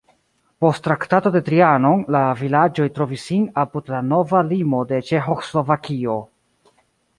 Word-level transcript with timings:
Post 0.63 0.83
Traktato 0.85 1.31
de 1.35 1.41
Trianon 1.49 2.01
la 2.15 2.21
vilaĝoj 2.39 2.89
trovis 2.97 3.27
sin 3.31 3.45
apud 3.65 3.93
la 3.97 4.01
nova 4.09 4.43
limo 4.55 4.83
de 4.95 5.05
Ĉeĥoslovakio. 5.13 6.19